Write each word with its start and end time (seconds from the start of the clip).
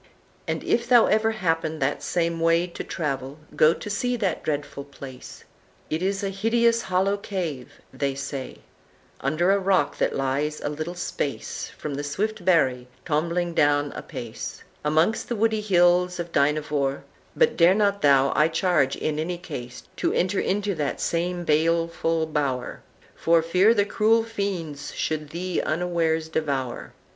"And 0.47 0.63
if 0.63 0.87
thou 0.89 1.05
ever 1.05 1.29
happen 1.29 1.77
that 1.77 2.01
same 2.01 2.39
way 2.39 2.65
To 2.65 2.83
travel, 2.83 3.37
go 3.55 3.71
to 3.75 3.87
see 3.87 4.15
that 4.15 4.41
dreadful 4.43 4.83
place; 4.83 5.43
It 5.91 6.01
is 6.01 6.23
a 6.23 6.29
hideous 6.31 6.81
hollow 6.81 7.17
cave 7.17 7.73
(they 7.93 8.15
say) 8.15 8.61
Under 9.19 9.51
a 9.51 9.59
rock 9.59 9.99
that 9.99 10.15
lies 10.15 10.59
a 10.59 10.69
little 10.69 10.95
space 10.95 11.69
From 11.77 11.93
the 11.93 12.03
swift 12.03 12.43
Barry, 12.43 12.87
tombling 13.05 13.53
down 13.53 13.91
apace 13.91 14.63
Amongst 14.83 15.29
the 15.29 15.35
woody 15.35 15.61
hills 15.61 16.19
of 16.19 16.31
Dynevor; 16.31 17.03
But 17.35 17.55
dare 17.55 17.75
not 17.75 18.01
thou, 18.01 18.33
I 18.35 18.47
charge, 18.47 18.95
in 18.95 19.19
any 19.19 19.37
case, 19.37 19.83
To 19.97 20.11
enter 20.13 20.39
into 20.39 20.73
that 20.73 20.99
same 20.99 21.43
baleful 21.43 22.25
bower, 22.25 22.81
For 23.15 23.43
fear 23.43 23.75
the 23.75 23.85
cruel 23.85 24.23
fiends 24.23 24.95
should 24.95 25.29
thee 25.29 25.61
unwares 25.63 26.27
devour. 26.27 26.93